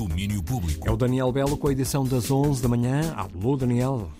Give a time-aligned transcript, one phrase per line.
[0.00, 0.88] Domínio Público.
[0.88, 3.12] É o Daniel Belo com a edição das 11 da manhã.
[3.14, 4.10] Alô, Daniel.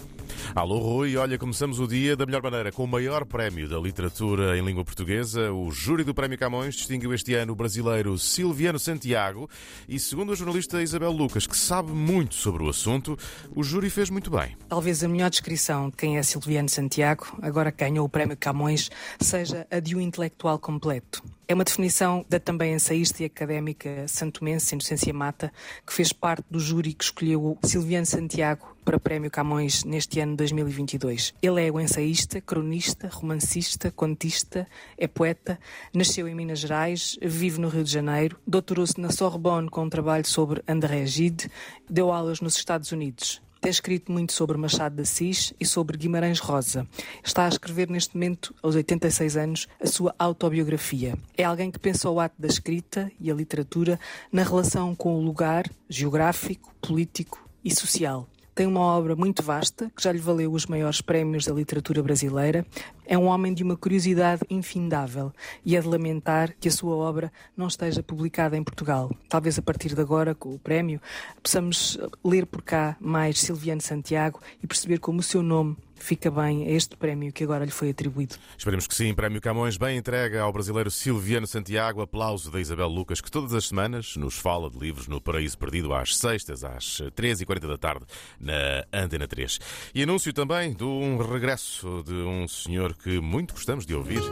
[0.54, 4.58] Alô Rui, olha, começamos o dia da melhor maneira, com o maior prémio da literatura
[4.58, 5.50] em língua portuguesa.
[5.50, 9.48] O júri do Prémio Camões distinguiu este ano o brasileiro Silviano Santiago
[9.88, 13.18] e, segundo a jornalista Isabel Lucas, que sabe muito sobre o assunto,
[13.56, 14.58] o júri fez muito bem.
[14.68, 18.90] Talvez a melhor descrição de quem é Silviano Santiago, agora que ganhou o Prémio Camões,
[19.18, 21.22] seja a de um intelectual completo.
[21.50, 25.52] É uma definição da também ensaísta e académica santomense Inocência Mata,
[25.84, 31.34] que fez parte do júri que escolheu Silviano Santiago para Prémio Camões neste ano 2022.
[31.42, 34.64] Ele é o ensaísta, cronista, romancista, contista,
[34.96, 35.58] é poeta,
[35.92, 40.28] nasceu em Minas Gerais, vive no Rio de Janeiro, doutorou-se na Sorbonne com um trabalho
[40.28, 41.50] sobre André Gide,
[41.90, 43.42] deu aulas nos Estados Unidos.
[43.60, 46.86] Tem escrito muito sobre Machado de Assis e sobre Guimarães Rosa.
[47.22, 51.14] Está a escrever neste momento, aos 86 anos, a sua autobiografia.
[51.36, 54.00] É alguém que pensa o ato da escrita e a literatura
[54.32, 58.26] na relação com o lugar geográfico, político e social.
[58.54, 62.66] Tem uma obra muito vasta, que já lhe valeu os maiores prémios da literatura brasileira.
[63.06, 65.32] É um homem de uma curiosidade infindável
[65.64, 69.10] e é de lamentar que a sua obra não esteja publicada em Portugal.
[69.28, 71.00] Talvez a partir de agora, com o prémio,
[71.42, 76.74] possamos ler por cá mais Silviano Santiago e perceber como o seu nome fica bem
[76.74, 78.36] este prémio que agora lhe foi atribuído.
[78.56, 79.14] Esperemos que sim.
[79.14, 82.02] Prémio Camões bem entregue ao brasileiro Silviano Santiago.
[82.02, 85.92] Aplauso da Isabel Lucas, que todas as semanas nos fala de livros no Paraíso Perdido
[85.94, 88.04] às sextas, às 13h40 da tarde,
[88.38, 89.58] na Antena 3.
[89.94, 94.22] E anúncio também de um regresso de um senhor que muito gostamos de ouvir.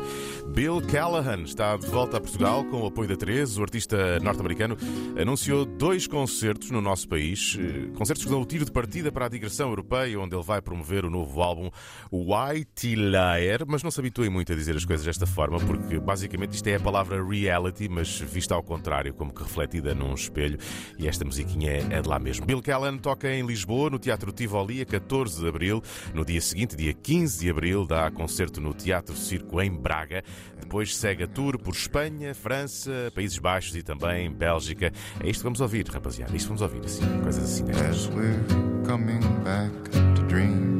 [0.54, 3.60] Bill Callahan está de volta a Portugal com o apoio da 13.
[3.60, 4.76] O artista norte-americano
[5.20, 7.56] anunciou dois concertos no nosso país.
[7.96, 11.04] Concertos que dão o tiro de partida para a digressão europeia, onde ele vai promover
[11.04, 11.70] o novo álbum
[12.10, 16.54] White Layer, mas não se habituem muito a dizer as coisas desta forma, porque basicamente
[16.54, 20.58] isto é a palavra reality, mas vista ao contrário, como que refletida num espelho,
[20.98, 22.44] e esta musiquinha é de lá mesmo.
[22.44, 25.82] Bill Callan toca em Lisboa, no Teatro Tivoli, a 14 de abril.
[26.12, 30.24] No dia seguinte, dia 15 de abril, dá concerto no Teatro Circo em Braga.
[30.60, 34.92] Depois segue a tour por Espanha, França, Países Baixos e também Bélgica.
[35.20, 36.32] É isto que vamos ouvir, rapaziada.
[36.32, 37.64] É isto que vamos ouvir, assim, coisas assim.
[37.64, 37.86] Destas.
[37.86, 38.44] As we're
[38.86, 40.78] coming back to dream.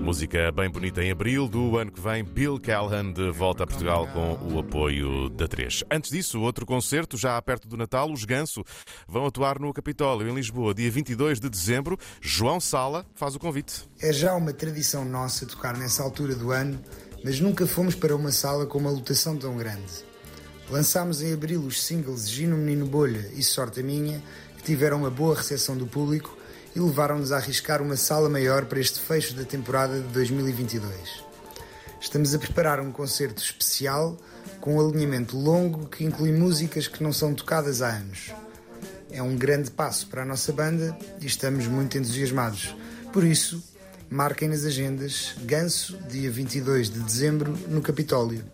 [0.00, 4.08] Música bem bonita em abril do ano que vem, Bill Callahan de volta a Portugal
[4.08, 5.84] com o apoio da 3.
[5.88, 8.64] Antes disso, outro concerto, já perto do Natal, os Ganso
[9.06, 11.96] vão atuar no Capitólio, em Lisboa, dia 22 de dezembro.
[12.20, 13.88] João Sala faz o convite.
[14.00, 16.82] É já uma tradição nossa tocar nessa altura do ano,
[17.22, 20.10] mas nunca fomos para uma sala com uma lotação tão grande.
[20.70, 24.22] Lançámos em abril os singles Gino Menino Bolha e Sorte a Minha,
[24.56, 26.36] que tiveram uma boa recepção do público
[26.74, 31.24] e levaram-nos a arriscar uma sala maior para este fecho da temporada de 2022.
[32.00, 34.16] Estamos a preparar um concerto especial
[34.60, 38.32] com um alinhamento longo que inclui músicas que não são tocadas há anos.
[39.10, 42.76] É um grande passo para a nossa banda e estamos muito entusiasmados.
[43.12, 43.62] Por isso,
[44.10, 48.44] marquem nas agendas Ganso, dia 22 de dezembro, no Capitólio.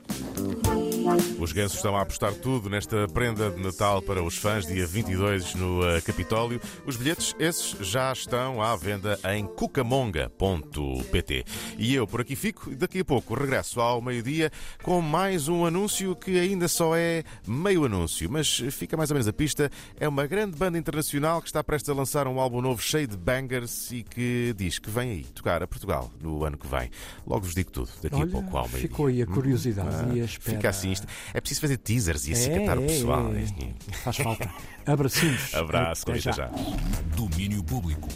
[1.38, 5.54] Os gansos estão a apostar tudo nesta prenda de Natal para os fãs, dia 22
[5.54, 6.60] no uh, Capitólio.
[6.84, 11.44] Os bilhetes, esses, já estão à venda em cucamonga.pt.
[11.78, 14.50] E eu por aqui fico e daqui a pouco regresso ao meio-dia
[14.82, 19.28] com mais um anúncio que ainda só é meio anúncio, mas fica mais ou menos
[19.28, 19.70] a pista.
[20.00, 23.16] É uma grande banda internacional que está prestes a lançar um álbum novo cheio de
[23.16, 26.90] bangers e que diz que vem aí tocar a Portugal no ano que vem.
[27.26, 28.88] Logo vos digo tudo, daqui Olha, a pouco ao meio-dia.
[28.88, 30.56] Ficou aí a curiosidade Ah, e a espera.
[30.56, 31.05] Fica assim isto.
[31.34, 33.32] É preciso fazer teasers e assim É, catar o é, pessoal.
[33.34, 33.94] é.
[34.04, 34.50] Faz falta.
[34.86, 35.54] Abracinhos.
[35.54, 36.50] Abraço, Até até já.
[37.16, 38.08] Domínio Público.